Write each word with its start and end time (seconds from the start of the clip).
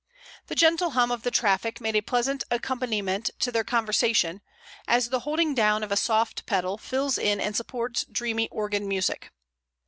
The 0.47 0.55
gentle 0.55 0.89
hum 0.97 1.11
of 1.11 1.21
the 1.21 1.29
traffic 1.29 1.79
made 1.79 1.95
a 1.95 2.01
pleasant 2.01 2.43
accompaniment 2.49 3.29
to 3.37 3.51
their 3.51 3.63
conversation, 3.63 4.41
as 4.87 5.09
the 5.09 5.19
holding 5.19 5.53
down 5.53 5.83
of 5.83 5.91
a 5.91 5.95
soft 5.95 6.47
pedal 6.47 6.79
fills 6.79 7.19
in 7.19 7.39
and 7.39 7.55
supports 7.55 8.03
dreamy 8.11 8.49
organ 8.49 8.87
music. 8.87 9.29